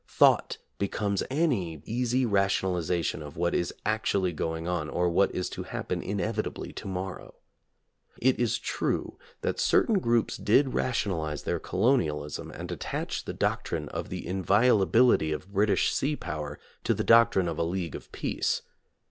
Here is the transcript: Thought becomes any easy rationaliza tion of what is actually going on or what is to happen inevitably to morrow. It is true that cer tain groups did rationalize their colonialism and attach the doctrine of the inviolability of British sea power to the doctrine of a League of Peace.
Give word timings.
Thought 0.07 0.57
becomes 0.79 1.21
any 1.29 1.83
easy 1.85 2.25
rationaliza 2.25 3.05
tion 3.05 3.21
of 3.21 3.37
what 3.37 3.53
is 3.53 3.71
actually 3.85 4.33
going 4.33 4.67
on 4.67 4.89
or 4.89 5.07
what 5.09 5.29
is 5.29 5.47
to 5.51 5.61
happen 5.61 6.01
inevitably 6.01 6.73
to 6.73 6.87
morrow. 6.87 7.35
It 8.19 8.39
is 8.39 8.57
true 8.57 9.19
that 9.41 9.59
cer 9.59 9.85
tain 9.85 9.99
groups 9.99 10.37
did 10.37 10.73
rationalize 10.73 11.43
their 11.43 11.59
colonialism 11.59 12.49
and 12.49 12.71
attach 12.71 13.25
the 13.25 13.33
doctrine 13.33 13.89
of 13.89 14.09
the 14.09 14.25
inviolability 14.25 15.31
of 15.31 15.53
British 15.53 15.91
sea 15.93 16.15
power 16.15 16.57
to 16.83 16.95
the 16.95 17.03
doctrine 17.03 17.47
of 17.47 17.59
a 17.59 17.63
League 17.63 17.93
of 17.93 18.11
Peace. 18.11 18.63